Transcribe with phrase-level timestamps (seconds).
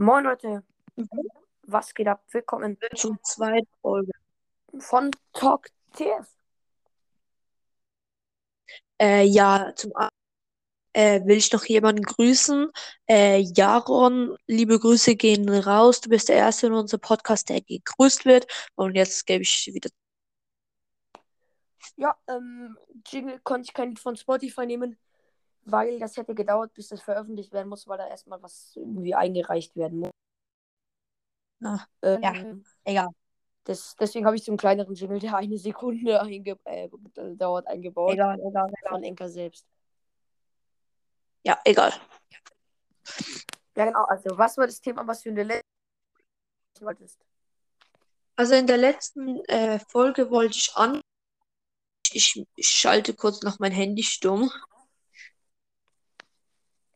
[0.00, 0.62] Moin Leute,
[1.62, 2.22] was geht ab?
[2.30, 4.12] Willkommen Zum zweiten Folge.
[4.78, 6.24] von Talk TF.
[9.02, 10.08] Äh, ja, zum A
[10.92, 12.70] äh, will ich noch jemanden grüßen.
[13.08, 16.00] Äh, Jaron, liebe Grüße gehen raus.
[16.00, 18.46] Du bist der Erste in unserem Podcast, der gegrüßt wird.
[18.76, 19.90] Und jetzt gebe ich wieder.
[21.96, 24.96] Ja, ähm, Jingle konnte ich kein Lied von Spotify nehmen,
[25.64, 29.76] weil das hätte gedauert, bis das veröffentlicht werden muss, weil da erstmal was irgendwie eingereicht
[29.76, 30.10] werden muss.
[31.62, 32.32] Ah, Ähm, ja.
[32.84, 33.08] Egal.
[33.64, 36.88] das, deswegen habe ich einen kleineren Jingle, der eine Sekunde einge äh,
[37.34, 38.12] dauert, eingebaut.
[38.12, 38.90] Egal, egal, egal.
[38.90, 39.66] Von Enker selbst.
[41.44, 41.92] Ja, egal.
[43.76, 44.04] Ja, genau.
[44.04, 45.68] Also, was war das Thema, was du in der letzten
[46.80, 47.24] wolltest?
[48.36, 51.00] Also in der letzten äh, Folge wollte ich an.
[52.12, 54.50] Ich, ich schalte kurz noch mein Handy stumm.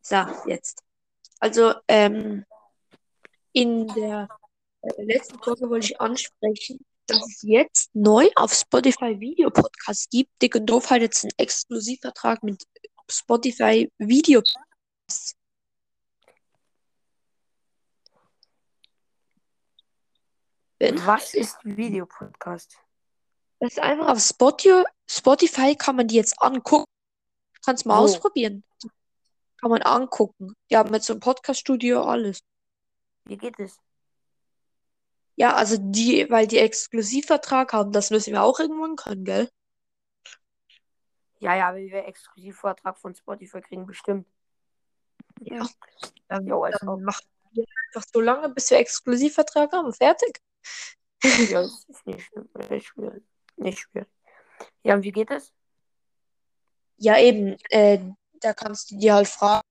[0.02, 0.16] So,
[0.47, 0.83] jetzt.
[1.38, 2.45] Also, ähm,
[3.52, 4.28] in der
[4.83, 10.30] äh, letzten Folge wollte ich ansprechen, dass es jetzt neu auf Spotify Video Podcast gibt.
[10.41, 12.62] Dick und Doof hat jetzt einen Exklusivvertrag mit
[13.08, 15.36] Spotify Video Podcast.
[20.80, 22.77] Was ist Videopodcast?
[23.61, 26.91] Das ist einfach auf Spotify, Spotify kann man die jetzt angucken.
[27.64, 28.05] Kannst mal Wo?
[28.05, 28.64] ausprobieren.
[29.62, 30.55] Kann man angucken.
[30.70, 32.41] Die haben jetzt so ein Podcast-Studio, alles.
[33.24, 33.78] Wie geht es?
[35.36, 39.48] Ja, also die, weil die Exklusivvertrag haben, das müssen wir auch irgendwann können, gell?
[41.38, 44.27] Ja, ja, wenn wir Exklusivvortrag von Spotify kriegen, bestimmt.
[45.40, 45.66] Ja.
[46.27, 46.88] Dann, Jo, als ob.
[46.88, 49.92] dann machen wir einfach so lange, bis wir Exklusivvertrag haben.
[49.92, 50.40] Fertig.
[51.22, 52.30] Ja, das ist nicht.
[52.68, 53.22] Nicht schwierig.
[53.56, 54.08] Nicht schwierig.
[54.83, 55.52] Ja, und wie geht es?
[56.96, 58.00] Ja, eben, äh,
[58.43, 59.62] da kannst du dir halt fragen.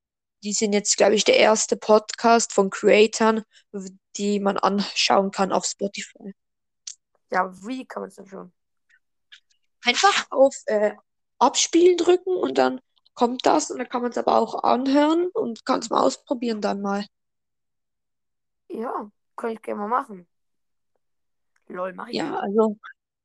[0.44, 3.44] Die sind jetzt, glaube ich, der erste Podcast von Creatern,
[4.18, 6.34] die man anschauen kann auf Spotify.
[7.30, 8.52] Ja, wie kann man es denn schon?
[9.86, 10.94] Einfach auf äh,
[11.38, 12.81] Abspielen drücken und dann
[13.14, 16.62] kommt das und dann kann man es aber auch anhören und kann es mal ausprobieren
[16.62, 17.06] dann mal.
[18.68, 20.28] Ja, kann ich gerne mal machen.
[21.68, 22.16] Lol, mach ich.
[22.16, 22.78] Ja, also,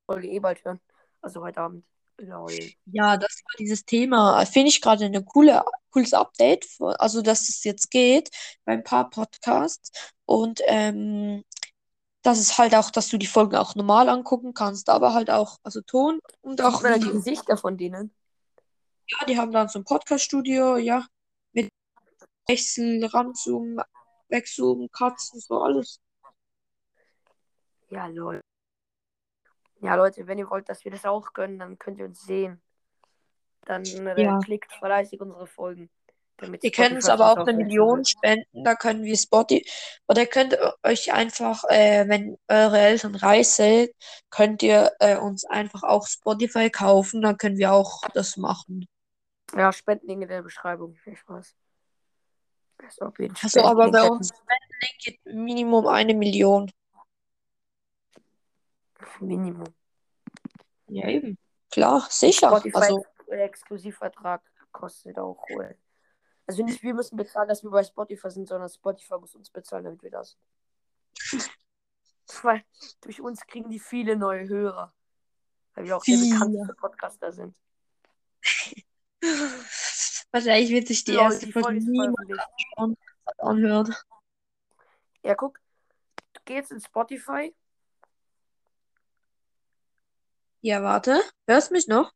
[0.06, 0.80] Folge eh bald hören.
[1.20, 1.84] Also heute Abend.
[2.18, 2.52] Lol.
[2.86, 4.44] ja, das war dieses Thema.
[4.46, 8.30] Finde ich gerade eine coole, cooles Update, also dass es jetzt geht
[8.64, 9.90] bei ein paar Podcasts
[10.24, 11.44] und ähm,
[12.22, 15.58] das ist halt auch, dass du die Folgen auch normal angucken kannst, aber halt auch,
[15.62, 17.10] also Ton und auch man die.
[17.10, 18.12] Gesichter von denen?
[19.08, 21.06] Ja, die haben dann so ein Podcast-Studio, ja,
[21.52, 21.70] mit
[22.48, 23.80] Wechsel, Ranzoomen,
[24.28, 26.00] Wegzoomen, Katzen, so alles.
[27.90, 28.40] Ja, lol.
[29.80, 32.60] Ja, Leute, wenn ihr wollt, dass wir das auch können, dann könnt ihr uns sehen.
[33.66, 33.84] Dann
[34.16, 34.38] Ja.
[34.38, 35.90] klickt fleißig unsere Folgen.
[36.38, 39.64] Damit Ihr könnt uns aber auch eine Million spenden, da können wir Spotify,
[40.06, 43.90] oder ihr könnt euch einfach, äh, wenn eure Eltern reich sind,
[44.28, 48.86] könnt ihr äh, uns einfach auch Spotify kaufen, dann können wir auch das machen.
[49.56, 50.94] Ja, Spendenlink in der Beschreibung.
[50.96, 51.54] Viel Spaß.
[52.82, 53.12] Also,
[53.42, 56.70] Also, aber bei uns Spendenlink geht Minimum eine Million.
[59.20, 59.74] Minimum.
[60.88, 61.38] Ja, eben.
[61.70, 62.48] Klar, sicher.
[62.48, 64.42] Spotify Also, Exklusivvertrag
[64.72, 65.76] kostet auch wohl.
[66.46, 69.84] Also nicht wir müssen bezahlen, dass wir bei Spotify sind, sondern Spotify muss uns bezahlen,
[69.84, 70.38] damit wir das.
[72.42, 72.64] Weil
[73.00, 74.92] durch uns kriegen die viele neue Hörer.
[75.74, 76.34] Weil wir auch der Viele.
[76.34, 77.54] bekannteste Podcaster sind.
[80.30, 81.80] wahrscheinlich wird sich die Lol, erste die Folge
[83.38, 83.94] anhören.
[85.22, 85.60] Ja, guck.
[86.32, 87.54] Du geh jetzt in Spotify.
[90.60, 91.20] Ja, warte.
[91.46, 92.12] Hörst mich noch?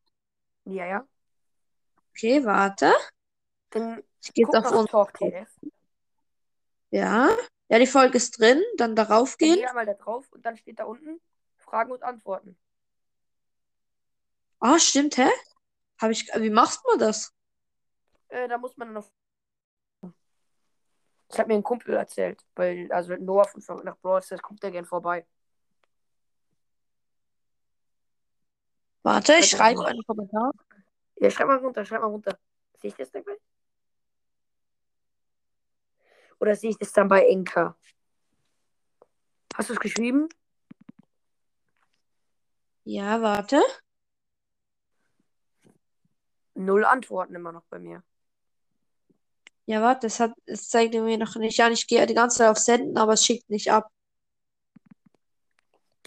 [0.64, 1.08] Ja, ja.
[2.10, 2.92] Okay, warte.
[3.70, 4.90] Dann Ich gehe auf uns.
[4.90, 5.48] Talk TF.
[6.90, 7.30] Ja.
[7.68, 8.62] Ja, die Folge ist drin.
[8.76, 9.58] Dann darauf Dann gehen.
[9.58, 11.20] geh einmal da drauf und dann steht da unten
[11.56, 12.58] Fragen und Antworten.
[14.58, 15.28] Ah, stimmt, hä?
[16.00, 17.32] Hab ich, wie machst man das?
[18.28, 19.10] Äh, da muss man dann auf.
[21.28, 24.70] Das hat mir ein Kumpel erzählt, weil, also Noah von nach Brawl Stars kommt da
[24.70, 25.26] gern vorbei.
[29.02, 29.86] Warte, ich Schreib schreibe mal.
[29.86, 30.52] einen Kommentar.
[31.16, 32.38] Ja, schreib mal runter, schreib mal runter.
[32.80, 33.24] Sehe ich das gleich?
[36.38, 37.76] Oder sehe ich das dann bei Enka?
[39.54, 40.28] Hast du es geschrieben?
[42.84, 43.60] Ja, warte.
[46.54, 48.02] Null Antworten immer noch bei mir.
[49.66, 51.72] Ja, warte, das hat, es zeigt mir noch nicht an.
[51.72, 53.90] Ich gehe die ganze Zeit auf Senden, aber es schickt nicht ab.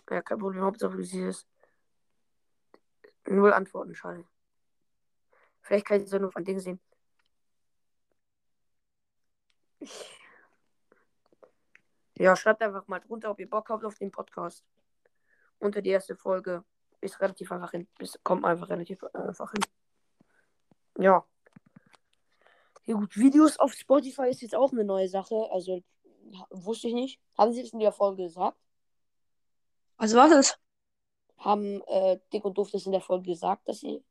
[0.09, 1.52] Ja, kein Problem, Hauptsache du siehst es.
[3.25, 4.25] Null Antworten, schade.
[5.61, 6.79] Vielleicht kann ich es auch nur von Ding sehen.
[12.15, 14.63] Ja, schreibt einfach mal drunter, ob ihr Bock habt auf den Podcast.
[15.59, 16.63] Unter die erste Folge
[17.01, 17.87] ist relativ einfach hin.
[17.99, 19.63] Es kommt einfach relativ einfach hin.
[20.97, 21.25] Ja.
[22.85, 25.35] Ja gut, Videos auf Spotify ist jetzt auch eine neue Sache.
[25.51, 25.81] Also
[26.49, 27.19] wusste ich nicht.
[27.37, 28.57] Haben sie das in der Folge gesagt?
[29.97, 30.59] Also was ist?
[31.43, 34.01] Haben äh, Dick und Doof das in der Folge gesagt, dass sie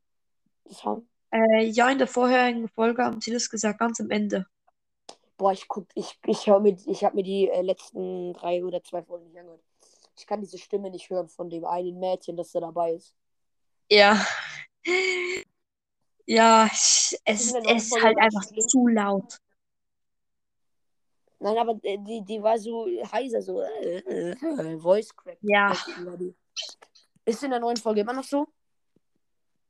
[0.64, 1.08] das haben?
[1.31, 4.46] Äh, ja, in der vorherigen Folge haben sie das gesagt, ganz am Ende.
[5.38, 8.82] Boah, ich guck, ich, ich höre mir, ich habe mir die äh, letzten drei oder
[8.82, 9.62] zwei Folgen nicht angehört.
[10.17, 13.14] Ich kann diese Stimme nicht hören von dem einen Mädchen, das da dabei ist.
[13.90, 14.25] Ja.
[16.26, 18.69] Ja, es, ist halt einfach schlimm?
[18.69, 19.38] zu laut.
[21.40, 25.38] Nein, aber äh, die, die war so heiser, so äh, äh, Voice Crack.
[25.40, 25.76] Ja.
[27.24, 28.48] Ist in der neuen Folge immer noch so?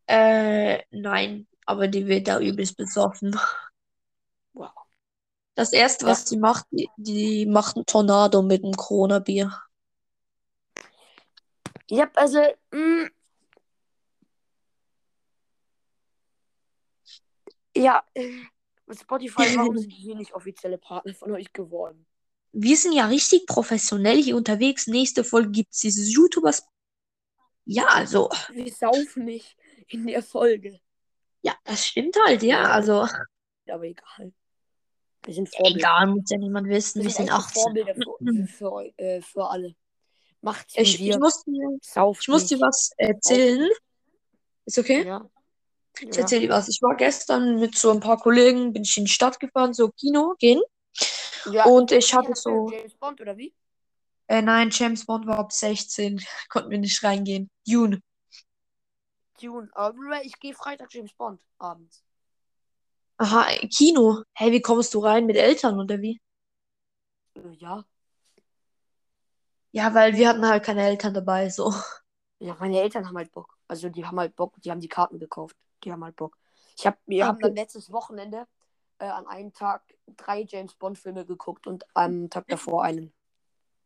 [0.07, 3.39] Äh, nein, aber die wird da übelst besoffen.
[4.53, 4.71] Wow.
[5.55, 9.53] Das erste, was sie macht, die, die macht einen Tornado mit einem Corona-Bier.
[11.91, 12.41] Hab also,
[12.71, 13.11] mh,
[17.77, 18.31] ja, äh,
[18.91, 22.07] Spotify, warum sind wir nicht offizielle Partner von euch geworden?
[22.53, 24.87] Wir sind ja richtig professionell hier unterwegs.
[24.87, 26.67] Nächste Folge gibt es dieses YouTubers.
[27.65, 29.57] Ja, also, Wir saufen nicht
[29.89, 30.81] in der Folge.
[31.43, 32.65] ja, das stimmt halt, ja.
[32.65, 33.07] Also,
[33.71, 34.33] Aber egal.
[35.25, 35.79] Wir sind Vorbilder.
[35.79, 37.01] egal, muss ja niemand wissen.
[37.01, 37.63] Wir Wir sind sind echte 18.
[37.63, 39.75] Vorbilder für, für, eu- äh, für alle.
[40.41, 43.71] Macht's wie Ich, ich muss dir, ich muss dir was erzählen.
[44.65, 45.07] Ist okay?
[45.07, 45.31] Ja.
[46.01, 46.23] Ich ja.
[46.23, 46.69] erzähl dir was.
[46.69, 49.91] Ich war gestern mit so ein paar Kollegen, bin ich in die Stadt gefahren, so
[49.91, 50.61] Kino gehen.
[51.53, 51.65] ja.
[51.67, 53.55] Und ich hatte so, James Bond oder wie?
[54.33, 57.51] Äh, nein, James Bond war ab 16, konnten wir nicht reingehen.
[57.67, 58.03] Dune.
[59.41, 59.69] Dune.
[59.75, 62.03] Aber ich gehe Freitag James Bond abends.
[63.19, 64.23] Aha, Kino.
[64.33, 65.27] Hey, wie kommst du rein?
[65.27, 66.21] Mit Eltern oder wie?
[67.59, 67.85] Ja.
[69.71, 71.73] Ja, weil wir hatten halt keine Eltern dabei, so.
[72.39, 73.57] Ja, meine Eltern haben halt Bock.
[73.69, 75.57] Also die haben halt Bock, die haben die Karten gekauft.
[75.85, 76.37] Die haben halt Bock.
[76.77, 77.49] Ich hab, wir haben Okay.
[77.49, 78.47] dann letztes Wochenende
[78.99, 79.83] äh, an einem Tag
[80.17, 83.13] drei James Bond Filme geguckt und am Tag davor einen.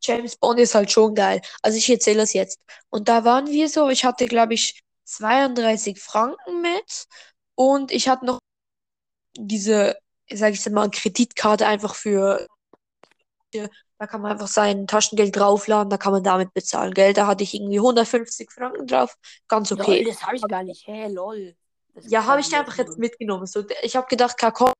[0.07, 1.41] James Bond ist halt schon geil.
[1.63, 2.59] Also ich erzähle das jetzt.
[2.91, 7.07] Und da waren wir so, ich hatte, glaube ich, 32 Franken mit
[7.55, 8.41] und ich hatte noch
[9.37, 9.97] diese,
[10.33, 12.47] sag ich mal, Kreditkarte einfach für,
[13.99, 17.13] da kann man einfach sein Taschengeld draufladen, da kann man damit bezahlen, gell?
[17.15, 19.17] Da hatte ich irgendwie 150 Franken drauf.
[19.49, 20.05] Ganz Lol, okay.
[20.05, 20.87] das habe ich gar nicht.
[20.87, 21.57] Hä, lol.
[21.95, 22.99] Das Ja, habe ich einfach jetzt lol.
[22.99, 23.47] mitgenommen.
[23.47, 24.73] So, ich habe gedacht, Kakao,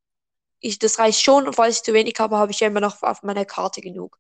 [0.61, 1.47] ich, das reicht schon.
[1.47, 4.19] Und falls ich zu wenig habe, habe ich ja immer noch auf meiner Karte genug.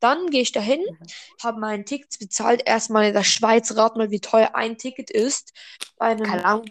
[0.00, 1.06] Dann gehe ich dahin, Mhm.
[1.42, 2.62] habe mein Ticket bezahlt.
[2.66, 5.52] Erstmal in der Schweiz, rat mal, wie teuer ein Ticket ist,
[5.96, 6.70] bei einem Keine Ahnung.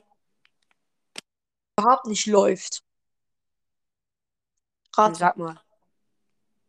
[1.77, 2.83] überhaupt nicht läuft.
[4.95, 5.61] Rat Sag mal.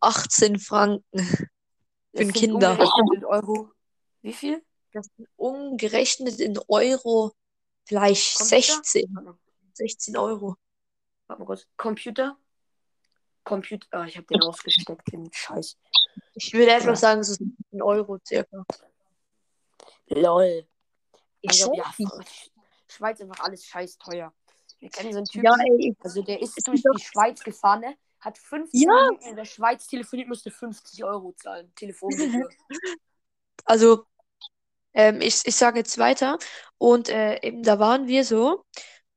[0.01, 1.49] 18 Franken für
[2.13, 2.79] Das sind Kinder.
[3.27, 3.71] Euro.
[4.23, 4.63] Wie viel?
[4.93, 7.33] Das sind umgerechnet in Euro
[7.85, 8.63] vielleicht Computer?
[8.63, 9.15] 16.
[9.15, 9.39] Warte mal,
[9.75, 10.57] 16 Euro.
[11.29, 11.67] Warte mal kurz.
[11.77, 12.37] Computer?
[13.45, 13.87] Computer.
[13.93, 15.79] Ah, ich habe den ausgesteckt, den Scheiß.
[16.35, 16.97] Ich würde einfach Ja.
[16.97, 18.65] sagen, so 16 Euro circa.
[20.09, 20.67] Lol.
[21.43, 21.95] Ist Also, ja,
[22.89, 24.33] Schweiz einfach alles scheiß teuer.
[24.81, 27.81] Wir kennen so einen Typen, Ja, ey, also der ist ist durch die Schweiz gefahren,
[27.81, 27.97] ne?
[28.21, 29.09] Hat 15 Ja.
[29.29, 31.73] In der Schweiz telefoniert, musste 50 Euro zahlen.
[31.75, 32.49] Telefongebühr.
[33.65, 34.07] Also,
[34.95, 36.39] ähm, ich, ich sage jetzt weiter.
[36.79, 38.65] Und äh, eben da waren wir so.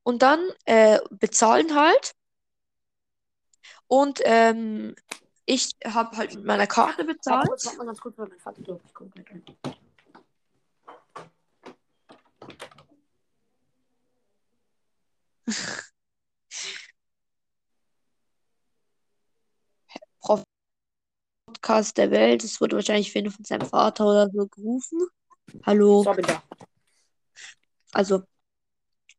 [0.04, 2.14] Und dann äh, bezahlen halt.
[3.88, 4.96] Und ähm,
[5.46, 7.48] ich habe halt mit meiner Karte Warte bezahlt.
[7.48, 9.44] kurz, warte mal ganz kurz, weil mein Vater glaubt, ich komme gleich rein.
[21.62, 22.44] Podcast der Welt.
[22.44, 25.00] Es wurde wahrscheinlich von seinem Vater oder so gerufen.
[25.64, 26.04] Hallo.
[27.92, 28.24] Also.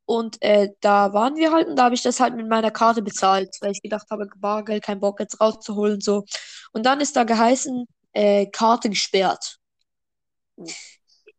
[0.04, 3.02] Und äh, da waren wir halt und da habe ich das halt mit meiner Karte
[3.02, 6.24] bezahlt, weil ich gedacht habe, Bargeld, kein Bock jetzt rauszuholen und so.
[6.72, 9.58] Und dann ist da geheißen, äh, Karte gesperrt.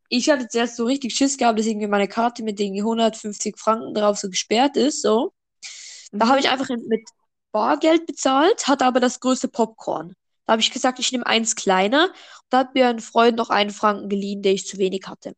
[0.10, 3.94] Ich hatte zuerst so richtig Schiss gehabt, dass irgendwie meine Karte mit irgendwie 150 Franken
[3.94, 5.34] drauf so gesperrt ist, so.
[6.12, 7.10] Da habe ich einfach mit
[7.52, 10.16] Bargeld bezahlt, hatte aber das größte Popcorn.
[10.46, 12.14] Da habe ich gesagt, ich nehme eins kleiner.
[12.50, 15.36] Da hat mir ein Freund noch einen Franken geliehen, der ich zu wenig hatte.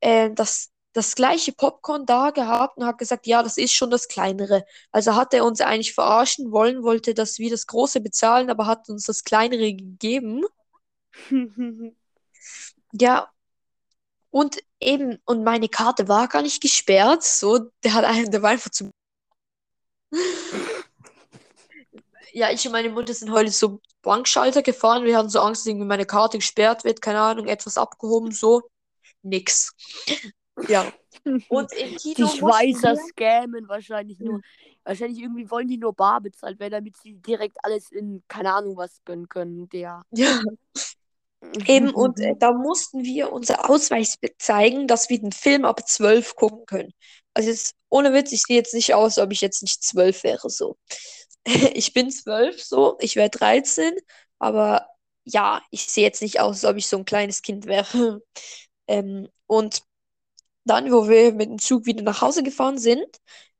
[0.00, 4.08] Äh, das, das gleiche Popcorn da gehabt und hat gesagt, ja, das ist schon das
[4.08, 4.64] kleinere.
[4.92, 8.88] Also hat er uns eigentlich verarschen wollen, wollte, dass wir das große bezahlen, aber hat
[8.88, 10.44] uns das kleinere gegeben.
[12.96, 13.28] Ja,
[14.30, 18.50] und eben, und meine Karte war gar nicht gesperrt, so, der hat einen, der war
[18.50, 18.90] einfach zu.
[22.32, 25.04] Ja, ich und meine Mutter sind heute so Bankschalter gefahren.
[25.04, 28.62] Wir hatten so Angst, dass irgendwie meine Karte gesperrt wird, keine Ahnung, etwas abgehoben, so.
[29.22, 29.72] Nix.
[30.68, 30.92] Ja.
[31.48, 34.40] Und im Kino Die Schweizer scammen wahrscheinlich nur.
[34.84, 38.76] Wahrscheinlich irgendwie wollen die nur bar bezahlt werden, damit sie direkt alles in, keine Ahnung,
[38.76, 39.68] was gönnen können.
[39.70, 40.02] Der.
[40.12, 40.40] ja,
[41.66, 46.36] eben, und äh, da mussten wir unser Ausweis zeigen, dass wir den Film ab 12
[46.36, 46.92] gucken können.
[47.32, 50.50] Also jetzt, ohne Witz, ich sehe jetzt nicht aus, ob ich jetzt nicht 12 wäre,
[50.50, 50.76] so.
[51.74, 53.92] Ich bin 12, so, ich wäre 13,
[54.38, 54.86] aber
[55.24, 58.20] ja, ich sehe jetzt nicht aus, als ob ich so ein kleines Kind wäre.
[58.86, 59.82] Ähm, und
[60.64, 63.06] dann, wo wir mit dem Zug wieder nach Hause gefahren sind,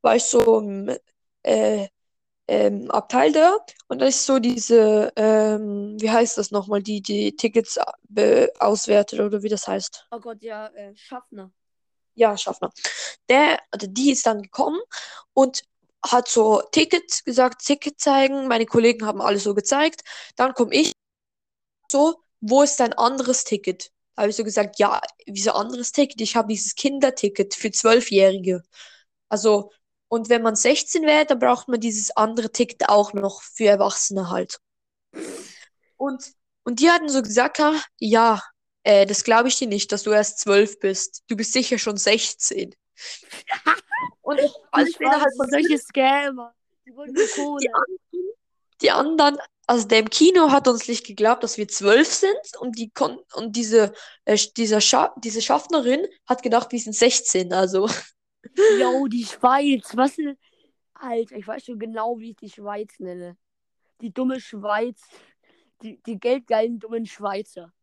[0.01, 0.95] war ich so im
[1.43, 1.87] äh,
[2.47, 3.57] ähm, Abteil da
[3.87, 9.19] und da ist so diese, ähm, wie heißt das nochmal, die die Tickets be- auswertet
[9.19, 10.07] oder wie das heißt.
[10.11, 11.51] Oh Gott, ja, äh, Schaffner.
[12.15, 12.71] Ja, Schaffner.
[13.29, 14.79] Der, oder die ist dann gekommen
[15.33, 15.63] und
[16.05, 18.47] hat so Ticket gesagt, Ticket zeigen.
[18.47, 20.03] Meine Kollegen haben alles so gezeigt.
[20.35, 20.93] Dann komme ich
[21.91, 23.91] so, wo ist dein anderes Ticket?
[24.17, 26.21] Habe ich so gesagt, ja, wieso anderes Ticket?
[26.21, 28.63] Ich habe dieses Kinderticket für Zwölfjährige.
[29.29, 29.71] Also,
[30.07, 34.29] und wenn man 16 wäre, dann braucht man dieses andere Ticket auch noch für Erwachsene
[34.29, 34.59] halt.
[35.97, 37.61] Und, und die hatten so gesagt,
[37.99, 38.41] ja,
[38.83, 41.23] äh, das glaube ich dir nicht, dass du erst 12 bist.
[41.27, 42.75] Du bist sicher schon 16.
[44.21, 46.53] Und ich, alles innerhalb Schweizer, von solche Scammer.
[46.85, 46.91] Die
[47.35, 47.59] Kohle.
[47.61, 48.29] die anderen,
[48.81, 52.77] die anderen, also der im Kino hat uns nicht geglaubt, dass wir zwölf sind und
[52.77, 53.93] die kon und diese,
[54.25, 57.89] äh, dieser Scha diese Schaffnerin hat gedacht, wir sind 16, also.
[58.79, 59.91] Yo, die Schweiz.
[59.95, 60.37] Was ist.
[60.93, 63.37] Alter, ich weiß schon genau, wie ich die Schweiz nenne.
[64.01, 65.01] Die dumme Schweiz.
[65.81, 67.73] Die, die geldgeilen dummen Schweizer.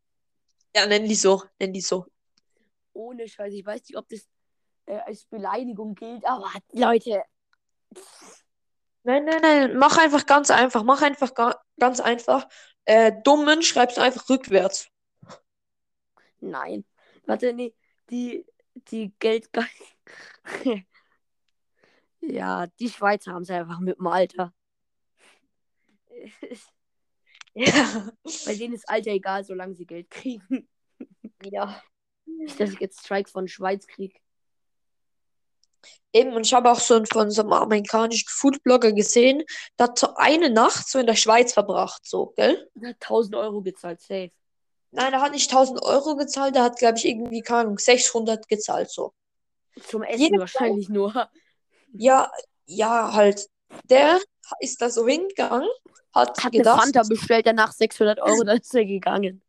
[0.75, 2.05] Ja, nennen die so, nennen die so.
[2.93, 3.53] Ohne Scheiß.
[3.53, 4.27] Ich weiß nicht, ob das
[4.85, 7.23] äh, als Beleidigung gilt, aber Leute.
[9.03, 12.47] Nein, nein, nein, mach einfach ganz einfach, mach einfach ga ganz einfach.
[12.85, 14.89] Äh, dummen schreibst du einfach rückwärts.
[16.39, 16.85] Nein.
[17.25, 17.73] Warte, nee.
[18.09, 18.45] Die,
[18.75, 19.69] die geldgeilen.
[22.21, 24.53] ja, die Schweizer haben es einfach mit dem Alter.
[27.55, 28.09] Ja.
[28.45, 30.67] Bei denen ist Alter egal, solange sie Geld kriegen.
[31.43, 31.79] Ja.
[32.25, 34.19] Nicht, dass ich jetzt Strikes von Schweiz kriege.
[36.11, 39.43] Eben, und ich habe auch so von so einem amerikanischen Foodblogger gesehen,
[39.79, 42.69] der hat so eine Nacht so in der Schweiz verbracht, so, gell?
[42.81, 44.31] Er hat 1000 Euro gezahlt, safe.
[44.91, 48.47] Nein, er hat nicht 1000 Euro gezahlt, er hat, glaube ich, irgendwie, keine Ahnung, 600
[48.47, 49.13] gezahlt, so.
[49.87, 51.29] Zum Essen Jeder wahrscheinlich nur.
[51.93, 52.31] Ja,
[52.65, 53.49] ja, halt.
[53.89, 54.19] Der
[54.59, 55.67] ist da so hingegangen,
[56.13, 59.41] hat Hat gedacht, Fanta bestellt, danach 600 Euro, dann ist er gegangen.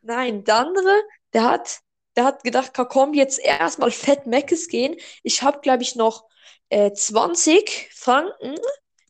[0.00, 1.02] nein, der andere,
[1.32, 1.78] der hat,
[2.16, 4.96] der hat gedacht, komm, jetzt erstmal fett Meckes gehen.
[5.22, 6.26] Ich habe, glaube ich, noch
[6.68, 8.56] äh, 20 Franken.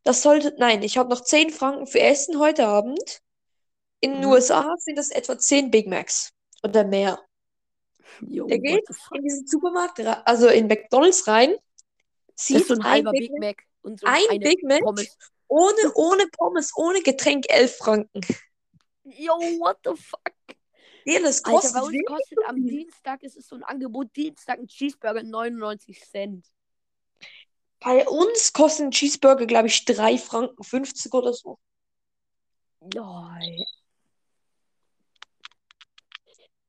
[0.04, 3.20] Das sollte, nein, ich habe noch 10 Franken für Essen heute Abend.
[4.00, 4.32] In den Mhm.
[4.32, 6.32] USA sind das etwa 10 Big Macs
[6.62, 7.20] oder mehr.
[8.20, 11.54] Jo, Der geht in diesen Supermarkt, also in McDonald's rein,
[12.36, 15.18] sieht so ein ein Big Big Mac, Mac und so ein Big Mac Pommes.
[15.48, 18.22] ohne, ohne Pommes, ohne Getränk 11 Franken.
[19.04, 20.32] Yo, what the fuck?
[21.04, 22.56] Ja, das Alter, kostet bei uns kostet am.
[22.56, 26.46] Dienstag, ist es so ein Angebot, Dienstag ein Cheeseburger 99 Cent.
[27.80, 31.58] Bei uns kosten ein Cheeseburger, glaube ich, 3 Franken 50 oder so.
[32.80, 33.64] Lol.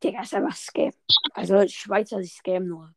[0.03, 0.91] Digga, ist einfach Scam.
[1.33, 2.93] Also Schweizer, die scam nur.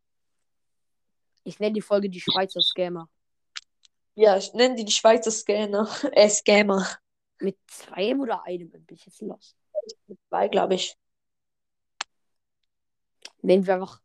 [1.44, 3.08] Ich nenne die Folge die Schweizer Scammer.
[4.16, 5.88] Ja, ich nenne die die Schweizer Scanner.
[6.12, 6.86] Äh, Scammer.
[7.38, 9.54] Mit zweiem oder einem bin ich jetzt los.
[10.06, 10.96] Mit zwei, glaube ich.
[13.46, 14.00] Nennen wir einfach,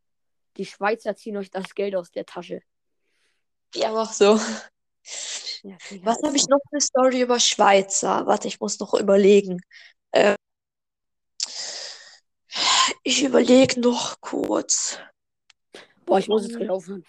[0.57, 2.61] die Schweizer ziehen euch das Geld aus der Tasche.
[3.73, 4.39] Ja, mach so.
[5.63, 8.27] Ja, Was habe ich noch für eine Story über Schweizer?
[8.27, 9.59] Warte, ich muss noch überlegen.
[10.11, 10.35] Äh,
[13.01, 14.99] ich überlege noch kurz.
[16.05, 17.03] Boah, ich muss jetzt gleich aufhören.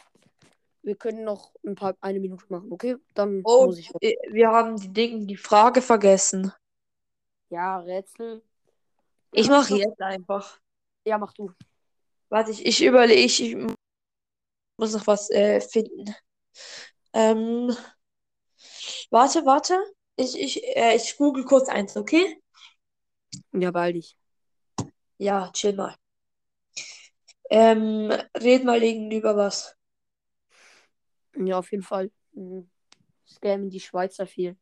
[0.82, 2.96] Wir können noch ein paar, eine Minute machen, okay?
[3.12, 3.90] Dann Oh, muss ich.
[3.90, 6.50] wir haben die Dinge, die Frage vergessen.
[7.50, 8.42] Ja, Rätsel.
[9.32, 10.58] Ich mache jetzt einfach.
[11.04, 11.52] Ja, mach du.
[12.32, 13.56] Warte, ich, ich überlege, ich,
[14.78, 16.14] muss noch was äh, finden.
[17.14, 17.74] Ähm,
[19.10, 19.78] warte, warte.
[20.16, 22.38] Ich, ich, äh, ich google kurz eins, okay?
[23.52, 24.16] Ja, bald ich.
[25.18, 25.96] Ja, chill mal.
[27.50, 29.76] Ähm, red mal irgendwie über was.
[31.36, 32.10] Ja, auf jeden Fall.
[32.32, 32.70] Mhm.
[33.26, 34.56] Scammen die Schweizer viel.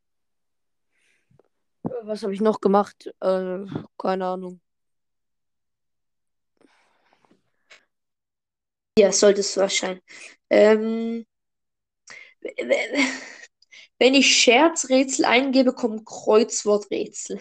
[1.85, 3.07] Äh, Was habe ich noch gemacht?
[3.21, 3.65] Äh,
[3.99, 4.61] keine Ahnung.
[8.99, 10.01] Ja, solltest du erscheinen.
[10.51, 11.27] Ähm,
[13.99, 17.41] wenn ich Scherzrätsel eingebe, kommen Kreuzworträtsel.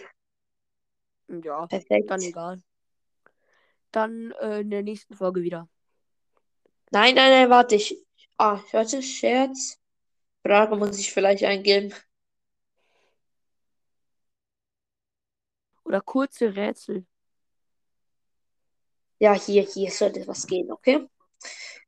[1.28, 2.10] Ja, Perfekt.
[2.10, 2.62] dann egal.
[3.92, 5.68] Dann äh, in der nächsten Folge wieder.
[6.90, 7.76] Nein, nein, nein, warte.
[7.76, 7.96] Ich,
[8.36, 9.78] ah, warte, Scherz.
[10.44, 11.94] Frage muss ich vielleicht eingeben.
[15.84, 17.04] Oder kurze Rätsel.
[19.18, 21.06] Ja, hier, hier sollte was gehen, okay?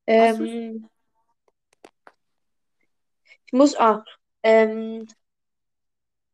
[0.07, 0.89] Ähm,
[3.47, 4.05] ich muss, ah,
[4.43, 5.07] ähm,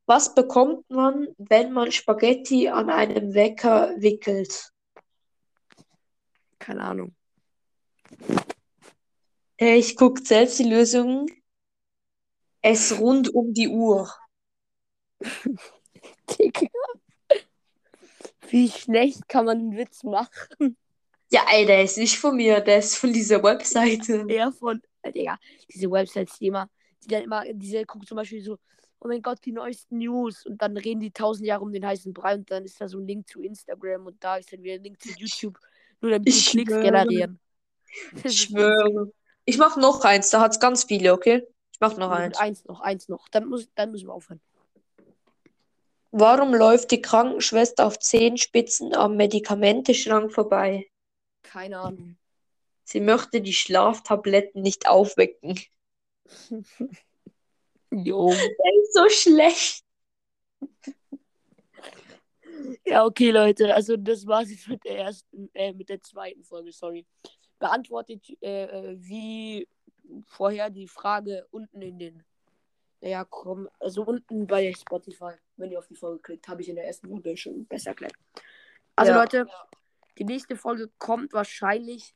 [0.07, 4.73] was bekommt man, wenn man Spaghetti an einem Wecker wickelt?
[6.59, 7.15] Keine Ahnung.
[9.59, 11.27] Äh, ich gucke selbst die Lösung.
[12.63, 14.11] Es rund um die Uhr.
[16.31, 16.69] Digga.
[18.49, 20.77] Wie schlecht kann man einen Witz machen?
[21.31, 24.25] Ja, ey, der ist nicht von mir, der ist von dieser Webseite.
[24.29, 25.39] Eher von, äh, Digga,
[25.73, 26.69] diese Websites, die immer,
[27.05, 28.59] die dann immer, diese guckt zum Beispiel so,
[29.01, 32.13] oh mein Gott, die neuesten News und dann reden die tausend Jahre um den heißen
[32.13, 34.75] Brei und dann ist da so ein Link zu Instagram und da ist dann wieder
[34.75, 35.59] ein Link zu YouTube,
[36.01, 37.39] nur damit die Ich Klicks generieren.
[38.25, 39.13] Ich schwöre.
[39.45, 41.47] Ich mach noch eins, da hat's ganz viele, okay?
[41.73, 42.37] Ich mach noch eins.
[42.39, 43.29] eins noch, eins noch.
[43.29, 44.41] Dann, muss, dann müssen wir aufhören.
[46.11, 50.87] Warum läuft die Krankenschwester auf Zehenspitzen am Medikamenteschrank vorbei?
[51.49, 52.19] Keine Ahnung.
[52.85, 55.59] Sie möchte die Schlaftabletten nicht aufwecken.
[57.91, 58.29] Jo.
[58.31, 59.83] Der ist so schlecht.
[62.85, 63.75] Ja, okay, Leute.
[63.75, 67.07] Also das war's jetzt mit der ersten, äh, mit der zweiten Folge, sorry.
[67.59, 69.67] Beantwortet äh, äh, wie
[70.27, 72.25] vorher die Frage unten in den.
[73.01, 76.75] Ja, komm, also unten bei Spotify, wenn ihr auf die Folge klickt, habe ich in
[76.75, 78.13] der ersten Folge schon besser erklärt.
[78.97, 79.21] Also Ja.
[79.21, 79.47] Leute,
[80.19, 82.15] die nächste Folge kommt wahrscheinlich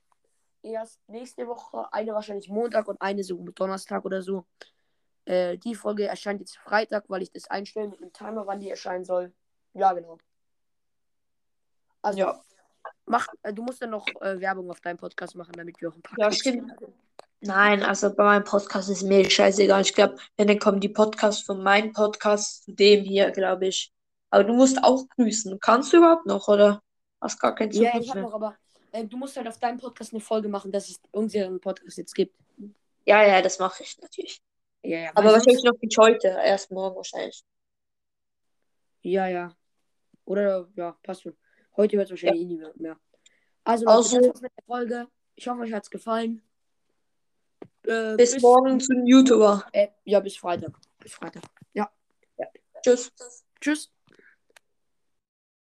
[0.62, 4.44] erst nächste Woche, eine wahrscheinlich Montag und eine so Donnerstag oder so.
[5.24, 8.70] Äh, die Folge erscheint jetzt Freitag, weil ich das einstelle mit einem Timer, wann die
[8.70, 9.32] erscheinen soll.
[9.74, 10.18] Ja, genau.
[12.02, 12.40] Also, Ja.
[13.06, 15.94] mach, äh, du musst dann noch äh, Werbung auf deinem Podcast machen, damit wir auch
[15.94, 16.72] ein paar Ja, stimmt.
[17.40, 19.82] Nein, also bei meinem Podcast ist mir scheißegal.
[19.82, 23.92] Ich glaube, wenn dann kommen die Podcasts von meinem Podcast zu dem hier, glaube ich.
[24.30, 25.58] Aber du musst auch grüßen.
[25.60, 26.80] Kannst du überhaupt noch, oder?
[27.22, 28.28] Hast gar keinen Ja, Zugriff ich habe mehr.
[28.28, 28.56] noch, aber
[28.90, 32.14] äh, du musst halt auf deinem Podcast eine Folge machen, dass es unseren Podcast jetzt
[32.14, 32.36] gibt.
[33.06, 34.42] Ja, ja, das mache ich natürlich.
[34.82, 35.10] Ja, ja.
[35.14, 37.44] Aber wahrscheinlich noch nicht heute, erst morgen wahrscheinlich.
[39.02, 39.56] Ja, ja.
[40.24, 41.36] Oder, ja, passt schon.
[41.76, 42.98] Heute hört es wahrscheinlich eh niemand mehr.
[43.64, 45.08] Also, Leute, Also- das war's mit der Folge.
[45.36, 46.42] Ich hoffe, euch hat's gefallen.
[47.86, 49.64] Äh, Bis morgen zum YouTuber.
[49.72, 50.72] Äh, ja, bis Freitag.
[50.98, 51.42] Bis Freitag.
[52.84, 53.12] Tschüss.
[53.60, 53.92] Tschüss.